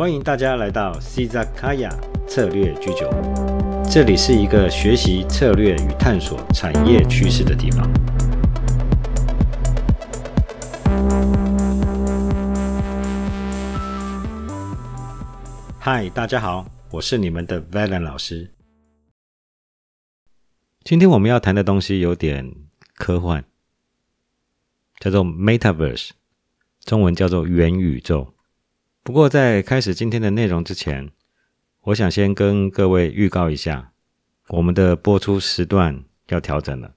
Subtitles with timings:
[0.00, 1.90] 欢迎大家来到 c z a k a y a
[2.26, 7.86] 策略居酒屋，这里是一个学习策略与探索产业趋势的地方。
[15.78, 18.50] 嗨，大家好，我是你们的 Valen 老师。
[20.82, 22.50] 今天我们要谈的东西有点
[22.94, 23.44] 科幻，
[24.98, 26.12] 叫做 Metaverse，
[26.86, 28.32] 中文叫做元宇宙。
[29.02, 31.10] 不过在开始今天的内容之前，
[31.82, 33.92] 我想先跟各位预告一下，
[34.48, 36.94] 我们的播出时段要调整了。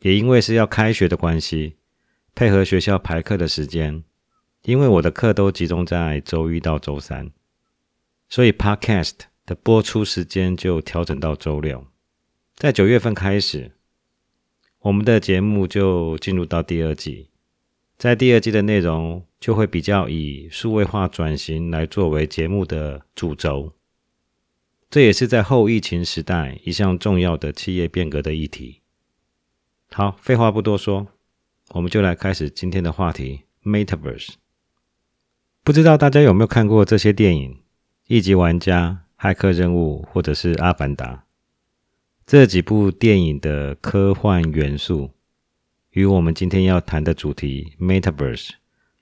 [0.00, 1.76] 也因为是要开学的关系，
[2.34, 4.04] 配合学校排课的时间，
[4.62, 7.30] 因为我的课都集中在周一到周三，
[8.28, 9.14] 所以 Podcast
[9.44, 11.86] 的播出时间就调整到周六。
[12.54, 13.72] 在九月份开始，
[14.78, 17.29] 我们的节目就进入到第二季。
[18.00, 23.74] 在第二季的内容就会比较以数位化转型来作为节目的主轴。
[24.88, 28.80] 这也是在后疫情时代一项重要的企业变革的议题。
[29.90, 31.08] 好，废话不多说，
[31.72, 34.30] 我们就来开始今天的话题：Metaverse。
[35.62, 37.52] 不知道大家有没有看过这些电影，
[38.06, 41.16] 《一级玩家》《骇客任务》或者是《阿凡达》？
[42.24, 45.10] 这几部电影的科幻元素
[45.90, 48.50] 与我们今天要谈的主题 Metaverse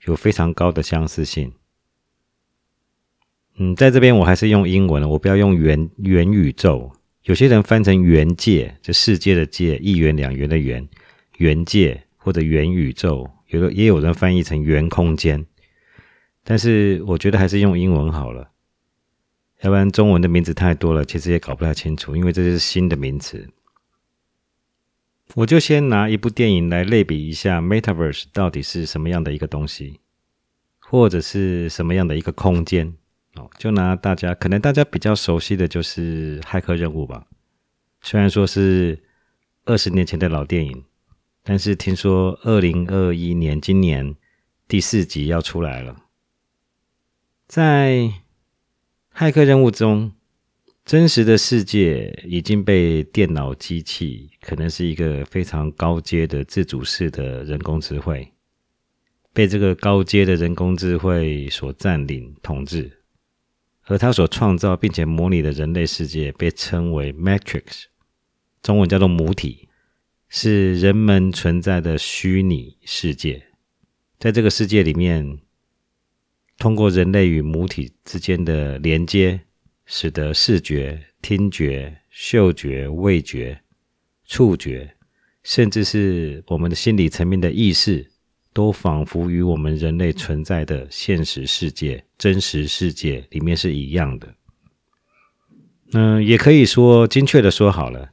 [0.07, 1.53] 有非常高的相似性。
[3.57, 6.93] 嗯，在这边我还是用英文了，我不要用元元宇宙。
[7.25, 10.89] 有些人翻成元界，就世界的界，一元两元的元，
[11.37, 13.29] 元界或者元宇宙。
[13.49, 15.45] 有的也有人翻译成元空间，
[16.45, 18.51] 但是我觉得还是用英文好了。
[19.63, 23.47] 要不然中文的名字太多了，其实也搞不太清楚，因为这是新的名词。
[25.35, 30.01] 我就先拿一部电影来类比一下，Metaverse 到底是什么样的一个东西，
[30.79, 32.95] 或者是什么样的一个空间
[33.35, 33.49] 哦。
[33.59, 37.27] 就拿大家可能大家比较熟悉的就是《骇客任务》吧。
[38.01, 39.03] 虽然说是
[39.65, 40.85] 二十年前的老电影，
[41.43, 44.17] 但是听说二零二一年今年
[44.67, 45.97] 第四集要出来了，
[47.47, 48.13] 在。
[49.19, 50.13] 骇客任务中，
[50.89, 58.33] 真实的世界已经被电脑机器，可能是一个非常高阶的自主式的人工智慧，
[59.35, 62.91] 被这个高阶的人工智慧所占领统治，
[63.85, 67.85] 而他所创造并且模拟的人类世界被称为 Matrix，
[68.63, 69.69] 中文叫做母体，
[70.31, 73.43] 是人们存在的虚拟世界，
[74.19, 75.39] 在这个世界里面。
[76.57, 79.43] 通过人类与母体之间的连接，
[79.91, 83.59] 使得视觉、听觉、嗅觉、味觉、
[84.27, 84.95] 触觉，
[85.43, 88.07] 甚至是我们的心理层面的意识，
[88.53, 94.35] 都仿佛与我们人类存在的现实世界、真实世界里面是一样的。
[95.95, 98.11] 嗯，也可以说精确的说好了，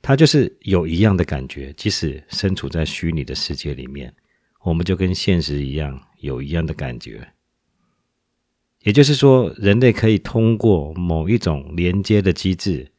[0.00, 4.14] 它就是有一样的感觉，即使身处在虚拟的世界里面。
[4.62, 7.26] 我们就跟现实一样，有一样的感觉。
[8.82, 12.90] 也就是说，人类可以通过某一种连接的机制，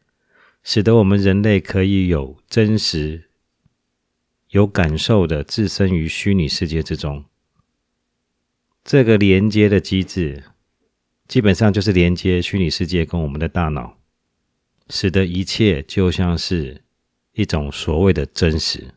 [0.64, 3.30] 使得我们人类可以有真实、
[4.50, 7.26] 有感受的置身于虚拟世界之中。
[8.86, 10.44] 这个连接的机制，
[11.28, 13.98] 基本上就是连接虚拟世界跟我们的大脑，
[14.90, 16.82] 使得一切就像是
[17.34, 18.94] 一种所谓的真实。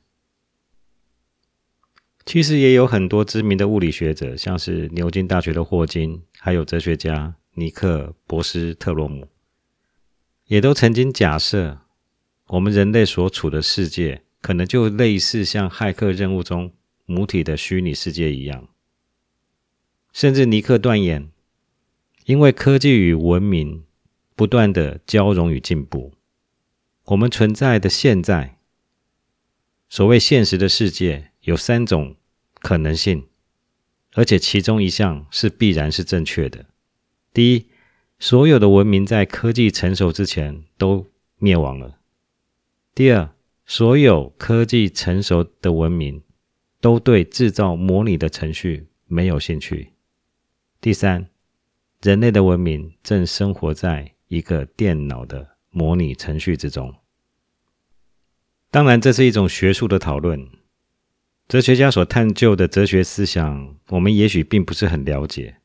[2.26, 9.28] 其实也有很多知名的物理学者，像是牛津大学的霍金，还有哲学家尼克·博斯特洛姆，
[10.46, 11.82] 也都曾经假设，
[12.48, 16.72] 我们人类所处的世界，可能就类似像骇客任务中
[17.04, 18.66] 母体的虚拟世界一样。
[20.12, 21.30] 甚至尼克断言，
[22.24, 23.84] 因为科技与文明
[24.34, 26.14] 不断的交融与进步，
[27.04, 28.58] 我们存在的现在，
[29.88, 31.30] 所谓现实的世界。
[31.46, 32.16] 有三种
[32.54, 33.24] 可能性，
[34.14, 36.66] 而且其中一项是必然是正确的。
[37.32, 37.68] 第一，
[38.18, 41.06] 所有的文明在科技成熟之前都
[41.38, 42.00] 灭亡了；
[42.96, 43.30] 第二，
[43.64, 46.20] 所有科技成熟的文明
[46.80, 49.92] 都对制造模拟的程序没有兴趣；
[50.80, 51.28] 第三，
[52.02, 56.92] 人类的文明正生活在一个电脑的模拟程序之中。
[58.72, 60.50] 当然，这是一种学术的讨论。
[61.48, 65.58] 哲学家所探究的哲学思想，我们也许并不是很了解，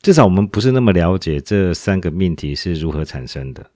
[0.00, 3.70] 至少我们不是那么了解这三个命题是如何产生的。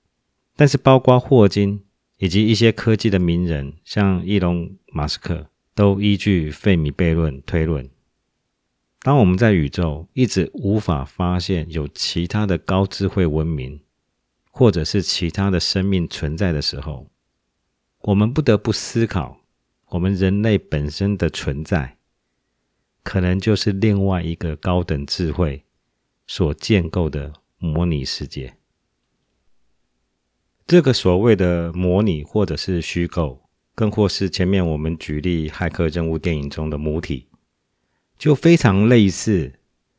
[0.57, 1.85] 但是，包括霍金
[2.19, 7.89] 以及一些科技的名人，像伊隆·马斯克，都依据费米悖论推论。
[9.03, 13.81] 当我们在宇宙一直无法发现有其他的高智慧文明，
[14.51, 17.07] 或者是其他的生命存在的时候，
[18.01, 19.39] 我们不得不思考，
[19.97, 21.97] 我们人类本身的存在，
[23.03, 25.65] 可能就是另外一个高等智慧
[26.27, 28.59] 所建构的模拟世界。
[30.67, 37.29] 这个所谓的模拟或者是虚构，更或是前面我们举例《骇客任务》电影中的母体。
[38.19, 39.55] 就非常类似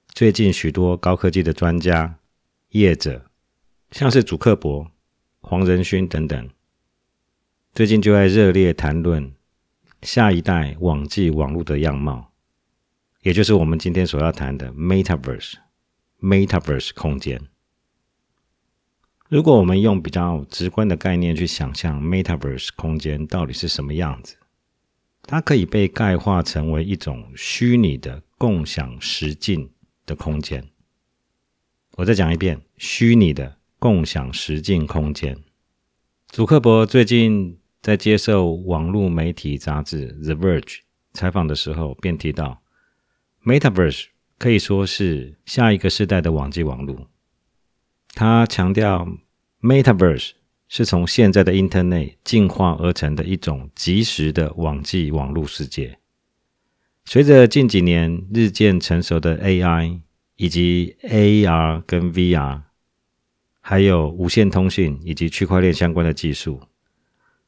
[0.09, 2.19] 最近许多高科技的专家
[2.69, 3.25] 业者，
[3.89, 4.91] 像是祖克伯、
[5.41, 6.49] 黄仁勋等等，
[7.73, 9.33] 最近就在热烈谈论
[10.01, 12.31] 下一代网际网络的样貌，
[13.23, 17.41] 也就是我们今天所要谈的 Metaverse，Metaverse 空间。
[19.29, 24.38] 如果我们用比较直观的概念去想象 Metaverse 空间到底是什么样子？
[25.23, 29.69] 它可以被概化成为一种虚拟的共享实境
[30.05, 30.69] 的空间。
[31.97, 35.38] 我再讲一遍，虚拟的共享实境空间。
[36.27, 40.62] 祖克伯最近在接受网络媒体杂志《The Verge》
[41.13, 42.62] 采访的时候，便提到
[43.44, 44.06] ，Metaverse
[44.38, 47.07] 可以说是下一个时代的网际网络。
[48.13, 49.07] 他强调
[49.62, 50.31] ，Metaverse。
[50.69, 55.97] 是从现在的 Internet 进化而成的一种即时的网际网络世界。
[57.06, 60.01] 随着近几年日渐成熟的 AI
[60.35, 62.63] 以及 AR 跟 VR，
[63.62, 66.59] 还有无线通讯以及区块链相关的技术，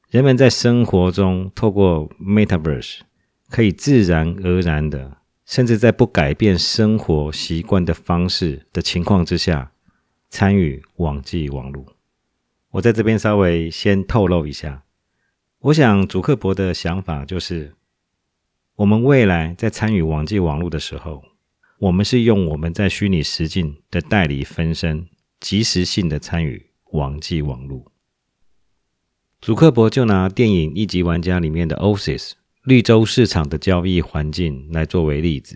[0.10, 3.02] 人们在生活中透过 Metaverse
[3.48, 9.72] 可以自然而然的，甚至在不改变生活习惯的方式的情况之下，
[10.28, 11.86] 参与网际网络。
[12.72, 14.84] 我在这边稍微先透露一下，
[15.60, 17.76] 我想祖克伯的想法就是，
[18.78, 21.24] 我们未来在参与网际网络的时候，
[21.78, 25.08] 我们是用我们在虚拟实境的代理分身，
[25.40, 27.92] 即时性的参与网际网络。
[29.42, 32.34] 祖克伯就拿电影《一级玩家》里面的 OSIS
[32.64, 35.56] 绿洲市场的交易环境来作为例子，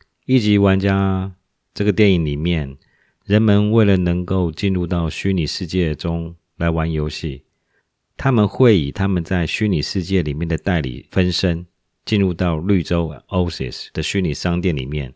[0.26, 1.32] 《一级玩家》
[1.72, 2.76] 这个电影里面。
[3.24, 7.44] 人们为了能够进入到虚拟世界中来玩游戏，
[8.16, 11.64] 他们会以他们在虚拟世界里面的代理分身
[12.04, 15.14] 进入到绿洲 OSIS 的虚拟商店里面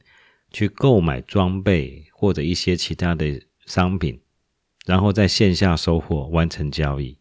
[0.52, 4.20] 去购买装备或者一些其他的商品，
[4.86, 7.18] 然后在线下收货完成交易。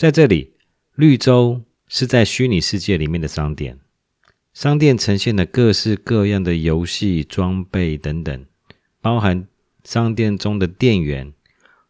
[0.00, 0.54] 在这里，
[0.94, 3.78] 绿洲是在虚拟世界里面的商店，
[4.54, 8.46] 商店呈现了各式各样的游戏装备等等。
[9.02, 9.46] 包含
[9.84, 11.34] 商店中的店员、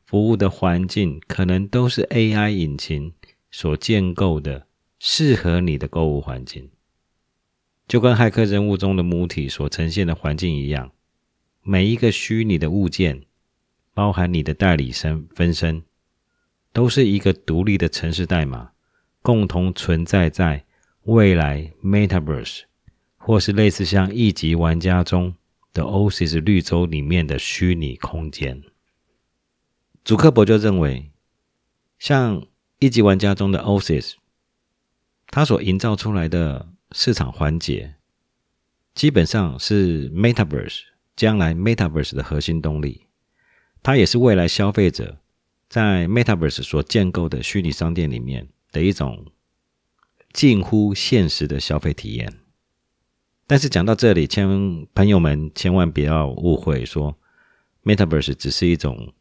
[0.04, 3.12] 服务的环境，可能都是 AI 引擎
[3.52, 4.66] 所建构的，
[4.98, 6.68] 适合你的购物环境。
[7.86, 10.90] 就跟骇客人物中的母体所呈现的环境一样，
[11.62, 13.22] 每一个虚拟的物件，
[13.94, 15.84] 包含你的代理身分身，
[16.72, 18.70] 都是一个独立的城市代码，
[19.22, 20.64] 共同存在在
[21.04, 22.62] 未来 Metaverse，
[23.16, 25.34] 或是类似像一级玩家中。
[25.72, 28.64] 的 Oasis 绿洲里面的虚拟空间，
[30.04, 31.12] 祖克伯就认为，
[31.96, 32.44] 像
[32.80, 34.14] 一级玩家中的 Oasis，
[35.28, 37.94] 它所营造出来的市场环节，
[38.96, 40.80] 基本上是 Metaverse
[41.14, 43.06] 将来 Metaverse 的核心动力，
[43.80, 45.20] 它也是未来消费者
[45.70, 49.26] 在 Metaverse 所建构的虚拟商店里面的一种
[50.32, 52.40] 近乎现实的消费体验。
[53.46, 57.16] 但是讲到这里，千朋友们千万不要误会，说
[57.84, 59.14] Metaverse 只是一种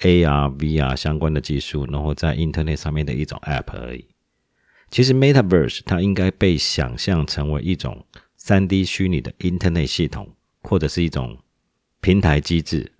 [0.00, 4.06] AR、VR 相关的技术，然后在 Internet 上面的一种 App 而已。
[4.90, 8.06] 其实 Metaverse 它应该被想象成为一种
[8.36, 11.38] 三 D 虚拟的 Internet 系统，或者是一种
[12.02, 12.92] 平台机制。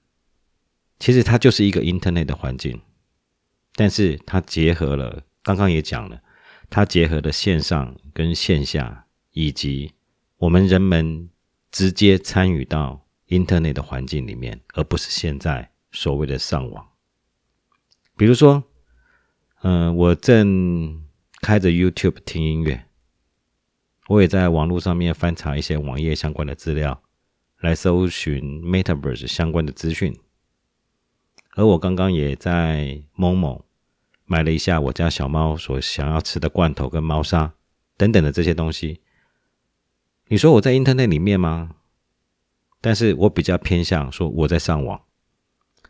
[0.98, 2.80] 其实它就是一个 Internet 的环境，
[3.74, 6.20] 但是它结合了刚刚也讲了，
[6.70, 9.92] 它结合了线上跟线下以及
[10.36, 11.28] 我们人们
[11.70, 16.86] 直接参与到 Internet 的环境里面，而不是现在所谓的上网。
[18.16, 18.62] 比如说，
[19.62, 21.04] 嗯，我正
[21.40, 22.84] 开着 YouTube 听音乐，
[24.06, 27.02] 我也在网络上面翻查一些网页相关的资料，
[27.60, 30.16] 来搜寻 Metaverse 相关的资讯。
[31.54, 33.64] 而我刚刚也在某某
[34.24, 37.54] 买了一下我家小猫所想要吃的罐头跟猫砂
[37.96, 39.00] 等等的这些东西。
[40.28, 41.76] 你说我在 Internet 里面吗？
[42.80, 45.00] 但是我比较偏向说我在上网，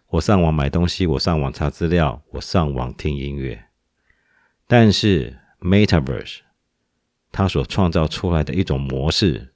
[0.09, 3.65] 我上网买东西，我上网查资料，我上网听音乐。
[4.67, 6.41] 但是 Metaverse
[7.33, 9.55] 它所创造出来的一种模式，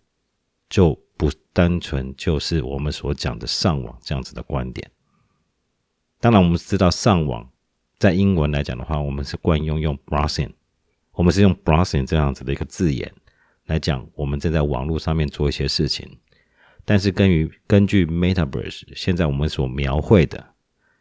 [0.70, 4.90] 就不单纯就是我们所讲的上网这样子的观点。
[6.20, 7.48] 当然，我们知道上网
[7.98, 10.52] 在英文来讲的话，我们是惯用用 browsing，
[11.12, 13.12] 我们是用 browsing 这样子的一个字眼
[13.66, 16.18] 来讲，我们正在网络上面做一些事情。
[16.84, 20.54] 但是，根于根据 Metaverse 现在我们所描绘的，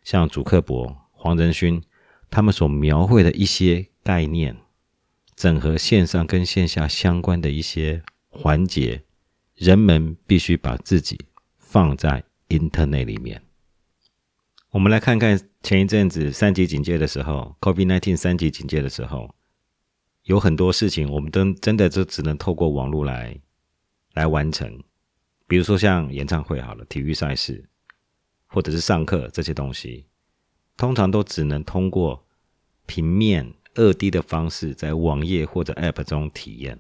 [0.04, 1.82] 像主克伯、黄仁勋
[2.30, 4.56] 他们所描绘的一些概念，
[5.36, 9.02] 整合线上跟线下相关的一些环节，
[9.56, 11.18] 人们必须把自己
[11.58, 13.42] 放在 Internet 里面。
[14.72, 19.34] 我们来看看前一阵子三级警戒的时候，COVID-19 三级警戒的时候，
[20.24, 23.40] 有很多事情我们都真的就只能透过网络来
[24.14, 24.84] 来完成。
[25.48, 27.70] 比如说像演唱会好了，体育赛事，
[28.48, 30.06] 或者是上课这些东西，
[30.76, 32.28] 通常都只能通过
[32.86, 36.78] 平面二 D 的方式，在网页或者 App 中体验。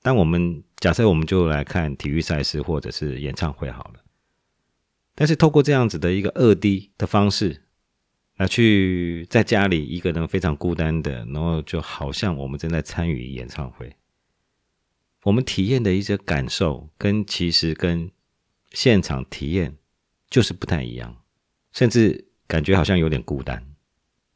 [0.00, 4.00] 但我们假设我们就来看体育赛事或者是演唱会好了，
[5.20, 7.64] 但是透过这样子的一个二 D 的方式，
[8.36, 13.96] 来去在家里一个人非常孤单的，然后就好像我们正在参与演唱会。
[15.24, 18.12] 我们体验的一些感受，跟其实跟
[18.70, 19.76] 现场体验
[20.30, 21.16] 就是不太一样，
[21.72, 23.74] 甚至感觉好像有点孤单。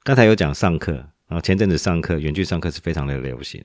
[0.03, 0.95] 刚才有讲上课，
[1.29, 3.65] 然后前阵子上课，远距上课是非常的流行。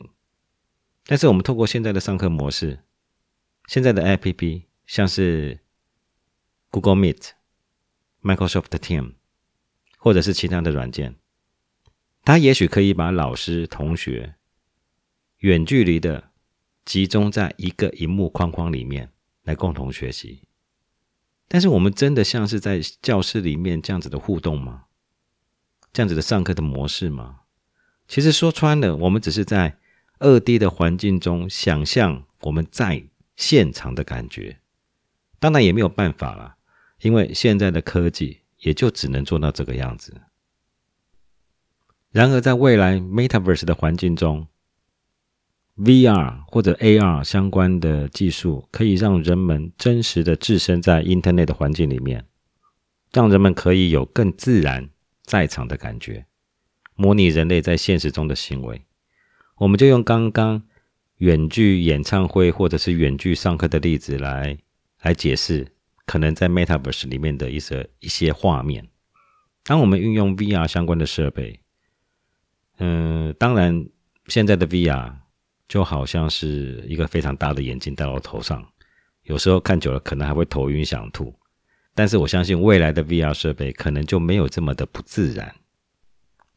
[1.08, 2.78] 但是我们透过现在的上课模式，
[3.66, 5.62] 现在的 APP 像是
[6.80, 7.32] Google Meet、
[8.22, 9.14] Microsoft Team，
[9.98, 11.16] 或者是其他的软件，
[12.24, 14.36] 它也许可以把老师、同学
[15.40, 16.32] 远距离的。
[16.86, 19.12] 集中在一个荧幕框框里面
[19.44, 20.48] 来共同学习，
[21.50, 24.86] 但是我们真的像是在教室里面这样子的互动吗？
[25.92, 27.42] 这样子的上课的模式吗？
[28.08, 29.78] 其实说穿了，我们只是在
[30.20, 33.04] 二 D 的环境中想象我们在
[33.36, 34.62] 现场的感觉。
[35.38, 36.57] 当然也没有办法了，
[37.02, 40.22] 因为现在的科技也就只能做到这个样子。
[42.12, 44.48] 然而，在未来 Metaverse 的环境中
[45.78, 52.26] ，VR 或者 AR 相关的技术可以让人们真实的置身在 Internet 的环境里面，
[53.14, 54.90] 让人们可以有更自然
[55.24, 56.26] 在场的感觉，
[56.96, 58.82] 模拟人类在现实中的行为。
[59.58, 60.64] 我们就用刚刚
[61.18, 64.58] 远距演唱会或者是远距上课的例子来
[65.02, 65.68] 来解释，
[66.08, 68.88] 可能在 Metaverse 里面的一些一些画面。
[69.64, 71.60] 当我们运用 VR 相关的设备，
[72.80, 73.88] 嗯，当然
[74.26, 75.14] 现在的 VR。
[75.70, 78.66] 就好像是一个非常大的眼镜戴到头上，
[79.24, 81.36] 有时候看久了可能还会头晕想吐。
[81.94, 85.54] 但是我相信未来的 VR 设备可能就没有这么的不自然。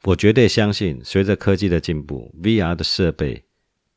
[0.05, 3.47] 我绝对相信，随着科技的进步，VR 的设备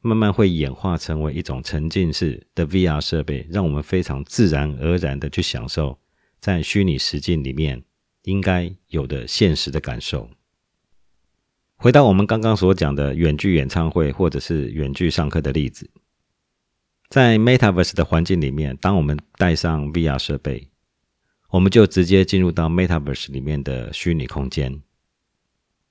[0.05, 5.97] 慢慢会演化成为一种沉浸式的 VR 设备，让我们非常自然而然的去享受
[6.41, 7.81] 在虚拟实境里面
[8.23, 10.29] 应该有的现实的感受。
[11.77, 15.89] 回到我们刚刚所讲的远距演唱会或者是远距上课的例子，
[17.07, 20.67] 在 Metaverse 的环境里面，当我们带上 VR 设备，
[21.49, 24.81] 我们就直接进入到 Metaverse 里面的虚拟空间，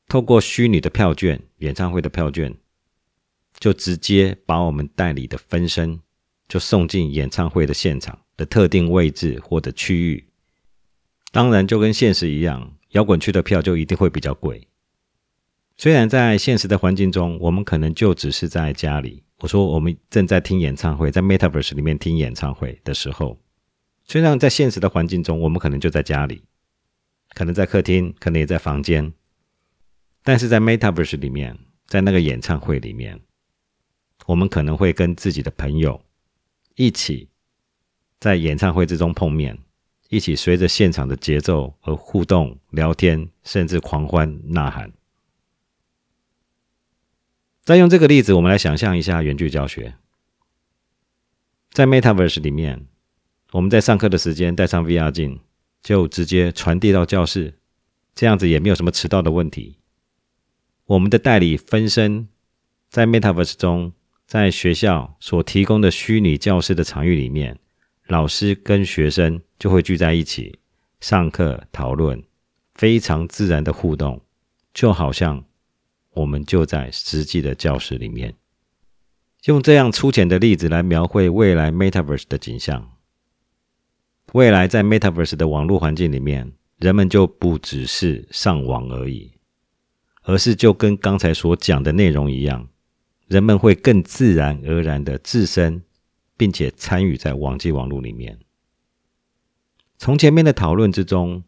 [0.06, 2.54] 透过虚拟的票券，演唱会的票券，
[3.62, 6.00] 就直接把我们代理的分身
[6.48, 10.26] 就送进演唱会的现场的特定位置或者区域。
[11.30, 14.66] 当然，就跟现实一样，摇滚区的票就一定会比较贵。
[15.76, 19.22] 虽然在现实的环境中，我们可能就只是在家里。
[19.38, 23.38] 我说我们正在听演唱会，在 Metaverse 里面听演唱会的时候，
[24.04, 26.42] 虽然在现实的环境中，我们可能就在家里，
[27.32, 29.12] 可能在客厅，可能也在房间，
[30.24, 33.20] 但是在 Metaverse 里面，在那个演唱会里面，
[34.26, 36.00] 我们可能会跟自己的朋友
[36.76, 37.28] 一起
[38.20, 39.58] 在演唱会之中碰面，
[40.08, 44.92] 一起随着现场的节奏而互动、聊天，甚至狂欢呐喊。
[47.64, 49.94] 再用这个例子，我们来想象一下远距教学。
[51.70, 52.86] 在 Metaverse 里面，
[53.52, 55.40] 我们在上课的时间带上 VR 镜，
[55.82, 57.58] 就直接传递到教室，
[58.14, 59.78] 这样子也没有什么迟到的问题。
[60.86, 62.28] 我们的代理分身
[62.90, 63.92] 在 Metaverse 中，
[64.32, 67.58] 在学校所提供的虚拟教室的场域里面，
[68.06, 70.58] 老师跟学生就会聚在一起
[71.00, 72.24] 上课讨论，
[72.74, 74.22] 非常自然的互动，
[74.72, 75.44] 就好像。
[76.14, 78.34] 我们就在实际的教室里面，
[79.44, 82.90] 用这样粗浅的例子来描绘未来 Metaverse 的景象。
[84.32, 89.32] 未来在 Metaverse 的网络环境里面，人们就不只是上网而已，
[90.22, 92.66] 而是就跟刚才所讲的内容一样，
[93.32, 95.82] 人们会更自然而然的置身，
[96.36, 98.38] 并且参与在网际网络里面。
[99.96, 101.42] 从前面的讨论之中，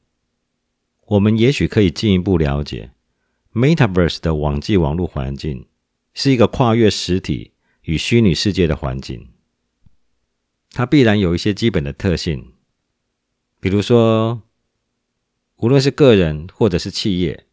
[1.09, 2.93] 我们也许可以进一步了解
[3.53, 5.67] ，Metaverse 的网际网络环境
[6.15, 9.29] 是一个跨越实体与虚拟世界的环境。
[10.71, 12.55] 它必然有一些基本的特性，
[13.61, 14.41] 比如说，
[15.57, 17.45] 无论是个人或者是企业，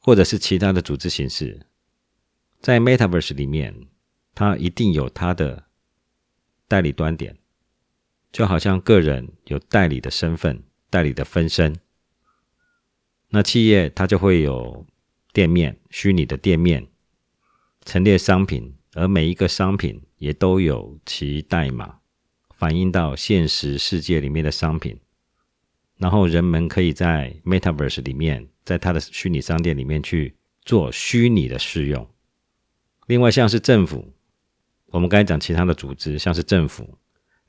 [0.00, 1.64] 或者是其他的组织形式，
[2.64, 3.88] 在 Metaverse 里面，
[4.34, 5.64] 它一定有它的
[6.66, 7.36] 代理端点。
[8.32, 11.76] 就好像个人有代理的身份、代理的分身，
[13.28, 14.86] 那企业它就会有
[15.34, 16.86] 店面、虚拟的店面，
[17.84, 21.98] 陈列商品，而每一个商品也都有其代码，
[22.56, 24.98] 反映到现实世界里面的商品，
[25.98, 32.08] 然后人们可以在 Metaverse 里面，在它的虚拟商店里面去做虚拟的试用。
[33.06, 34.12] 另外，像是政府，
[34.86, 36.98] 我们刚才讲其他的组织，像是政府。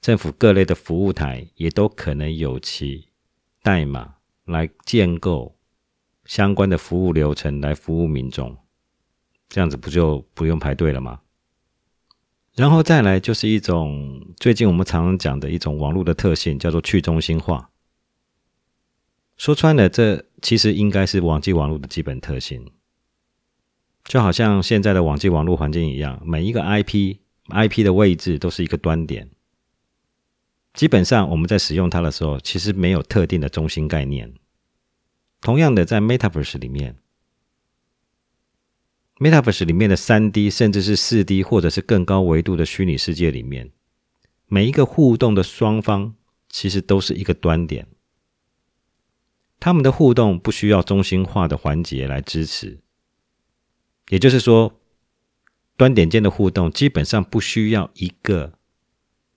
[0.02, 3.08] 政府各类的服务台也都可能有其
[3.64, 5.58] 代码来建构
[6.26, 8.56] 相关的服务流程来服务民众，
[9.50, 11.22] 这样子不就不用排队了吗？
[12.54, 17.72] 然后再来就是一种最近我们常常讲的一种网络的特性，叫做去中心化。
[19.38, 22.72] 说穿了，这其实应该是网际网络的基本特性，
[24.06, 29.30] 就好像现在的网际网络环境一样，每一个 IP，IP 的位置都是一个端点。
[30.74, 34.34] 基本上，我们在使用它的时候，其实没有特定的中心概念。
[35.42, 36.98] 同样的，在 Metaverse 里面
[39.18, 43.72] ，Metaverse 里面的三 D 甚至是四 D 或者是更高维度的虚拟世界里面，
[44.48, 46.14] 每一个互动的双方
[46.50, 47.88] 其实都是一个端点，
[49.60, 52.85] 他们的互动不需要中心化的环节来支持。
[54.10, 54.80] 也就是说，
[55.78, 58.54] 端点间的互动基本上不需要一个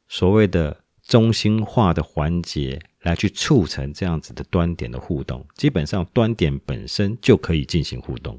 [0.07, 0.85] 所谓的。
[1.09, 8.39] 中心化的环节来去促成这样子的端点的互动，基本上端点本身就可以进行互动。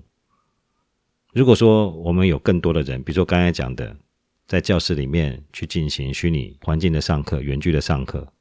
[1.34, 3.98] 如果说我们有更多的人，比如说刚才讲的，
[4.46, 8.32] 在教室里面去进行虚拟环境的上课、远距的上课，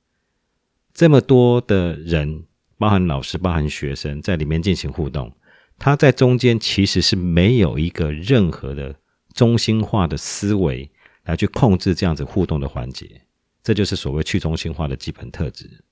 [0.93, 2.45] 这么多的人，
[2.77, 5.33] 包含老师、包含学生在里面进行互动，
[5.79, 8.97] 他在中间其实是没有一个任何的
[9.33, 10.91] 中心化的思维
[11.25, 13.23] 来去控制这样子互动的环节。
[13.62, 15.85] 这就是所谓去中心化的基本特质。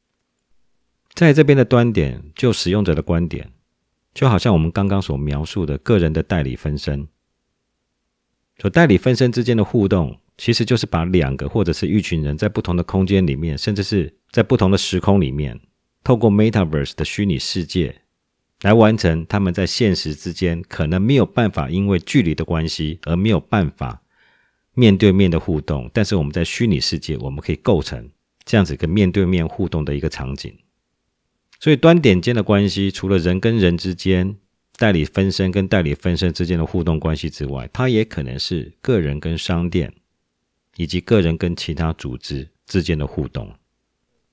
[1.15, 3.53] 在这边的端点，就使用者的观点，
[4.13, 7.09] 就好像我们刚刚所描述的个人的代理分身，
[8.59, 15.61] 所代理分身之间的互动，其实就是把两个或者是一群人在不同的空间里面，甚至是在不同的时空里面，
[16.03, 18.03] 透过 Metaverse 的虚拟世界，
[18.63, 24.03] 来完成他们在现实之间可能没有办法因为距离的关系而没有办法。
[24.79, 28.11] 面对面的互动，但是我们在虚拟世界，我们可以构成
[28.45, 30.55] 这样子一个面对面互动的一个场景。
[31.59, 34.37] 所以端点间的关系，除了人跟人之间、
[34.77, 39.91] 代理分身跟代理分身之间的互动关系之外，它也可能是个人跟商店，
[40.77, 43.51] 以及个人跟其他组织之间的互动。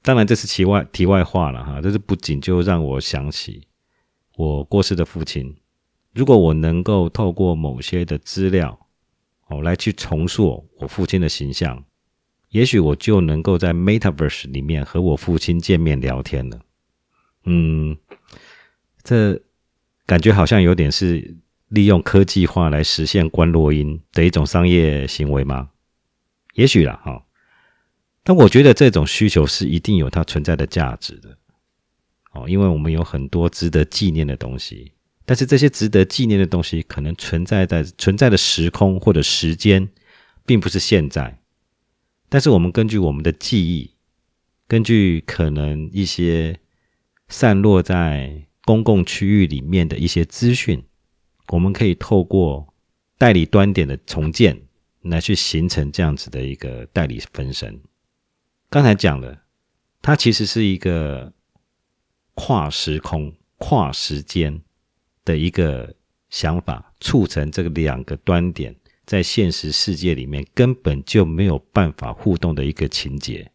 [0.01, 1.79] 当然，这是题外题外话了哈。
[1.81, 3.65] 这是不仅就让我想起
[4.35, 5.55] 我过世的父亲。
[6.13, 8.87] 如果我能够透过某些的资料，
[9.47, 11.83] 哦，来去重塑我父亲的形象，
[12.49, 16.59] 也许我就能够在 Metaverse 里面和我父亲见面聊天了。
[17.45, 17.97] 嗯，
[19.03, 19.41] 这
[20.05, 21.35] 感觉好像有点是
[21.69, 25.71] 利用科技化来实现关落音的一种商业行为吗？
[26.53, 27.25] 也许啦，哈。
[28.23, 31.37] 但我觉得这种需求是一定有它存在的价值的。
[32.33, 34.91] 哦，因为我们有很多值得纪念的东西。
[35.25, 39.89] 但是这些值得纪念的东西，可能存在在存在的时空或者时间，
[40.45, 41.39] 并不是现在。
[42.27, 43.91] 但是我们根据我们的记忆，
[44.67, 46.59] 根据可能一些
[47.29, 50.83] 散落在公共区域里面的一些资讯，
[51.49, 52.73] 我们可以透过
[53.17, 54.59] 代理端点的重建，
[55.03, 57.79] 来去形成这样子的一个代理分身。
[58.69, 59.43] 刚才讲了，
[60.01, 61.31] 它其实是一个
[62.33, 64.61] 跨时空、跨时间。
[65.25, 65.95] 的一个
[66.29, 73.49] 想法，促成这个两个端点在现实世界里面根本就没有办法互动的一个情节，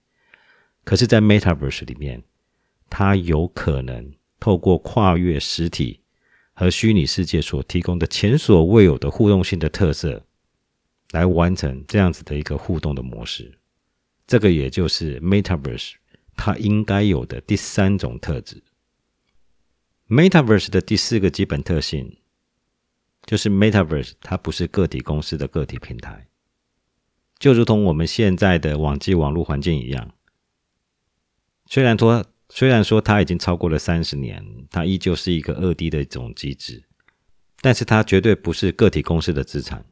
[0.83, 2.23] 可是，在 Metaverse 里面，
[2.89, 6.01] 它有可能透过跨越实体
[6.55, 10.25] 和虚拟世界所提供的前所未有的互动性的特色，
[11.11, 13.59] 来完成这样子的一个互动的模式。
[14.27, 15.93] 这个也就是 Metaverse
[16.35, 18.63] 它应该有的第三种特质。
[20.09, 22.17] Metaverse 的第四个基本特性，
[23.27, 26.29] 就是 Metaverse 它不是个体公司的个体平台，
[27.39, 30.15] 就如同我们现在的网际网络环境一样。
[31.67, 36.85] 虽然说，虽然说它已经超过了三十年，它依旧是一个二 D 的一种机制，
[37.61, 39.85] 但是它绝对不是个体公司的资产。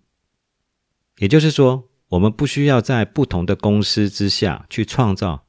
[1.18, 5.46] 也就是说，我们不需要在不同的公司之下去创造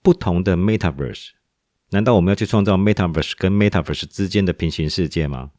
[0.00, 1.32] 不同的 Metaverse。
[1.94, 5.52] 难道我们要去创造 Metaverse 跟 Metaverse 之间的平行世界吗？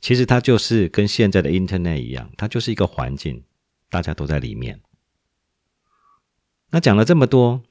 [0.00, 3.44] 其实它就是跟现在的 Internet 一样，它就是一个环境，
[3.88, 4.80] 大家都在里面。
[6.70, 7.62] 那讲了这么多，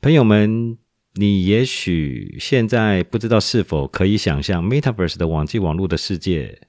[0.00, 0.78] 朋友们，
[1.14, 6.68] 你也许现在不知道是否可以想象 Metaverse 的网际网络的世界。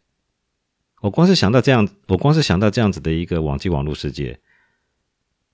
[1.02, 4.40] 我光是想到这样，我光是想到这样子的一个网际网络世界，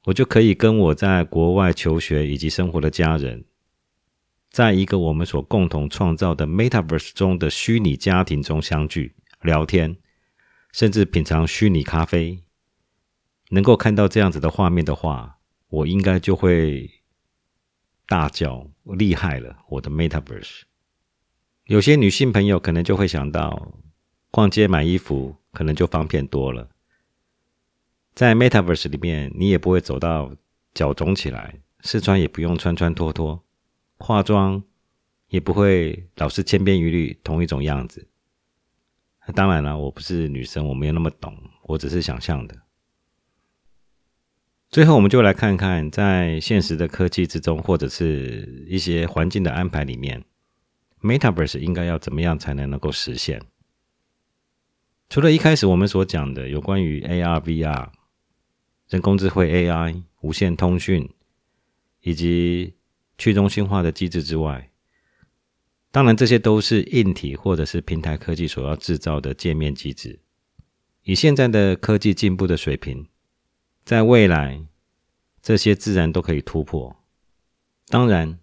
[0.05, 3.43] 我就可以跟我在国外求学以及生活的家人。
[4.55, 9.97] 在一个我们所共同创造的 Metaverse 中的虚拟家庭中相聚、聊天，
[10.71, 12.41] 甚至品尝虚拟咖啡，
[13.49, 16.89] 能够看到这样子的画面的话，我应该就会
[18.07, 19.57] 大叫厉害了！
[19.67, 20.61] 我的 Metaverse。
[21.65, 23.73] 有些女性朋友可能就会想到，
[24.31, 26.69] 逛街买衣服可能就方便多了，
[28.13, 30.33] 在 Metaverse 里面，你也不会走到
[30.73, 33.44] 脚肿起来，试穿也不用穿穿脱脱。
[33.97, 34.63] 化妆
[35.27, 38.07] 也不会老是千篇一律同一种样子。
[39.33, 42.55] 当然了，我不是女生，我没有那么懂，我只是想象的。
[44.69, 50.23] 最后，我们就来看看，在现实的科技之中，或者是一些环境的安排里面
[51.01, 53.41] ，Metaverse 应该要怎么样才能能够实现？
[55.07, 57.89] 除了一开始我们所讲的有关于 AR、VR、
[58.89, 61.09] 人工智慧 AI、无线通讯
[62.01, 62.73] 以及
[63.17, 64.71] 去中心化的机制之外，
[65.91, 70.19] 当然这些都是硬体或者是平台科技所要制造的界面机制。
[71.03, 73.07] 以现在的科技进步的水平，
[73.83, 74.65] 在未来
[75.41, 76.95] 这些自然都可以突破。
[77.87, 78.39] 当然，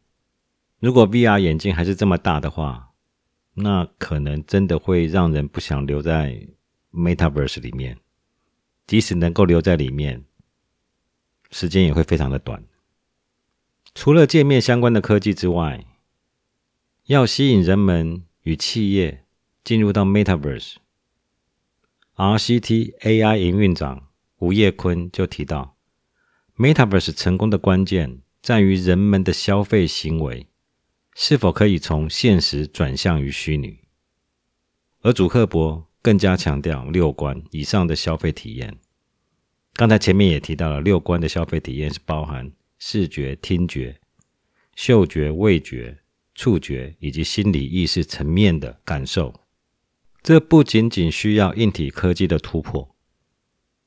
[0.78, 2.92] 如果 VR 眼镜还是这么大的话，
[3.54, 6.46] 那可能真的会让人不想留在
[6.92, 7.98] Metaverse 里面。
[8.86, 10.24] 即使能够留在里面，
[11.50, 12.62] 时间也会非常的短。
[13.94, 15.84] 除了界面相关的科技之外，
[17.06, 19.24] 要吸引人们与企业
[19.62, 25.76] 进入到 Metaverse，RCT AI 营运长吴业坤就提到
[26.56, 30.46] ，Metaverse 成功的关键在于人们的消费行为
[31.14, 33.80] 是否可以从现实转向于虚拟，
[35.02, 38.78] 而主客博更加强调六关以上的消费体验。
[39.74, 42.52] 刚才前面也提到了，六关的消费体验是包含。
[42.84, 44.00] 视觉、听觉、
[44.74, 45.96] 嗅觉、味觉、
[46.34, 49.32] 触觉以及心理意识层面的感受，
[50.20, 52.96] 这不仅仅需要硬体科技的突破，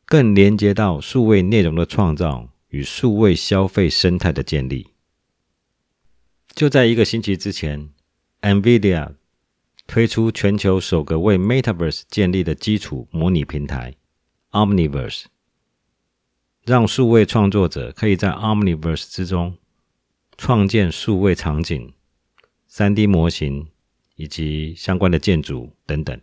[0.05, 4.87] 更连接到数位内容的创造与数位消费生态的建立。
[6.53, 7.89] 就在一个星期之前
[8.39, 9.15] ，NVIDIA
[9.85, 13.93] 推出全球首个为 Metaverse 建立的基础模拟平台
[14.51, 15.25] Omniverse。
[16.65, 19.55] 让数位创作者可以在 Omniverse 之中
[20.35, 21.93] 创建数位场景、
[22.65, 23.67] 三 D 模型
[24.15, 26.19] 以及相关的建筑等等。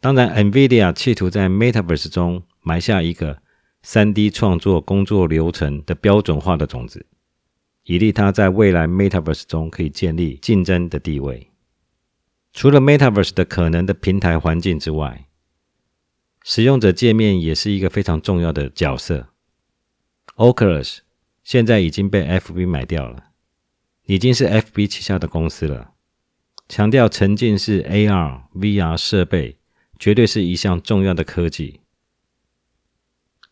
[0.00, 3.42] 当然，NVIDIA 企图在 Metaverse 中埋下一个
[3.82, 7.04] 三 D 创作工作流程的标准化的种子，
[7.82, 11.50] 以利它在未来 Metaverse 中可以建立竞争的地位。
[12.52, 15.26] 除了 Metaverse 的可能的平台环境之外，
[16.44, 19.28] 使用者界面也是一个非常重要的角色。
[20.36, 20.98] Oculus
[21.44, 23.26] 现在已经被 FB 买掉了，
[24.06, 25.92] 已经是 FB 旗下的公司了。
[26.68, 29.58] 强调沉浸式 AR、VR 设备
[29.98, 31.80] 绝对是一项重要的科技。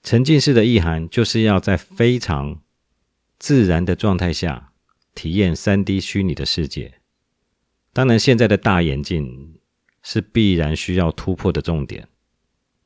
[0.02, 2.62] 沉浸式的意涵就是要在非常
[3.38, 4.72] 自然的状态下
[5.14, 6.94] 体验 3D 虚拟的世界。
[7.92, 9.60] 当然，现在的大眼镜
[10.02, 12.08] 是必然需要突破的重点。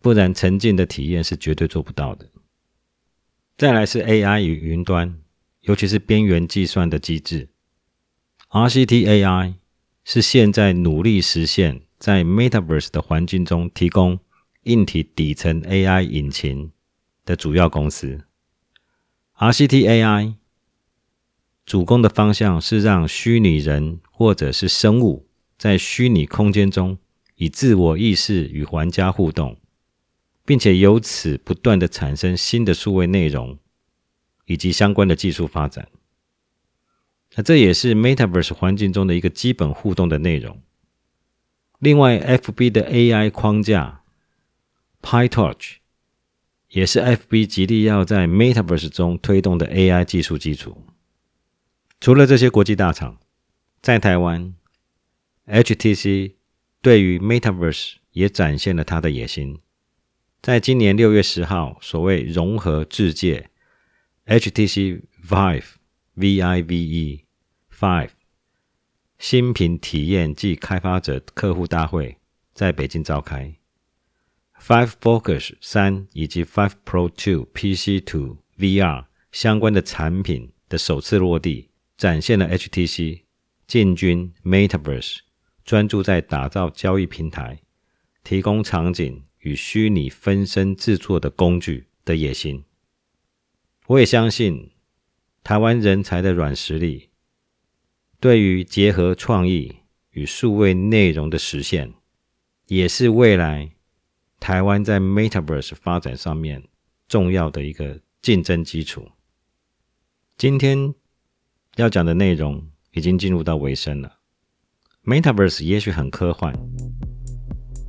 [0.05, 2.29] 不然，沉浸的体验是绝对做不到的。
[3.57, 5.19] 再来是 AI 与云端，
[5.63, 7.49] 尤其是边缘计算的机制。
[8.51, 9.55] RCT AI
[10.05, 14.19] 是现在努力实现，在 Metaverse 的环境中提供
[14.65, 16.71] 硬体底层 AI 引擎
[17.25, 18.25] 的主要公司。
[19.39, 20.35] RCT AI
[21.65, 26.99] 主攻的方向是让虚拟人或者是生物在虚拟空间中
[27.37, 29.57] 以自我意识与玩家互动。
[30.45, 33.59] 并且由此不断的产生新的数位内容
[34.47, 35.89] 以及相关的技术发展，
[37.35, 40.61] 那这也是 Metaverse 环境中的一个基本互动的内容。
[41.79, 44.03] 另外，FB 的 AI 框架
[45.03, 45.77] PyTorch
[46.69, 50.87] 也是 FB 极力要在 Metaverse 中推动的 AI 技术基础。
[52.01, 53.19] 除了这些国际大厂，
[53.81, 54.55] 在台湾
[55.47, 56.35] ，HTC
[56.83, 59.59] 对于 Metaverse 也展现了它的野心。
[60.45, 63.49] 在今年六月十号，所谓融合智界
[64.27, 65.65] HTC Vive
[66.17, 67.25] V I V E
[67.73, 68.11] Five
[69.19, 72.19] 新品体验暨开发者客户大会
[72.53, 73.55] 在北京召开。
[74.61, 83.23] Five Focus 三以及 Five Pro Two PC Two VR 相关的产品的首次落地，展现了 HTC
[83.67, 85.21] 进军 Metaverse，
[85.65, 87.61] 专注在打造交易平台、
[88.23, 92.65] 提供场景与虚拟分身制作的工具的野心。
[93.87, 94.73] 我也相信
[95.43, 97.11] 台湾人才的软实力，
[98.19, 99.77] 对于结合创意
[100.13, 101.93] 与数位内容的实现，
[102.67, 103.71] 也是未来。
[104.41, 106.63] 台湾在 Metaverse 发展上面
[107.07, 109.11] 重要的一个竞争基础。
[110.37, 110.95] 今天
[111.77, 114.21] 要讲的内容已经进入到尾声了。
[115.05, 116.55] Metaverse 也许很科幻，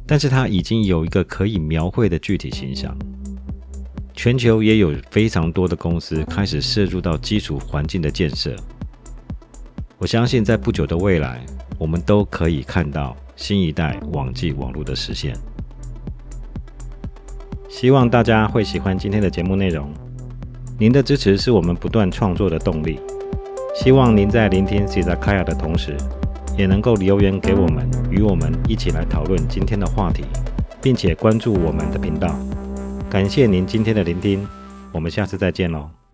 [0.07, 2.95] 但是它已经有一个可以描绘的具体形象。
[4.13, 8.55] 全球也有非常多的公司开始涉入到基础环境的建设。
[9.97, 11.45] 我相信在不久的未来，
[11.77, 15.35] 我们都可以看到新一代网际网络的实现。
[17.69, 19.91] 希望大家会喜欢今天的节目内容。
[20.79, 22.99] 您的支持是我们不断创作的动力。
[23.75, 25.97] 希望您在聆听 c 在 z a Kaya 的同时，
[26.57, 30.23] 也能够留言给我们，与我们一起来讨论今天的话题，
[30.81, 32.33] 并且关注我们的频道。
[33.09, 34.47] 感谢您今天的聆听，
[34.91, 36.04] 我们下次再见喽。